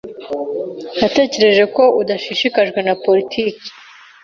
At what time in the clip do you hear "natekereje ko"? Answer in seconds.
0.99-1.83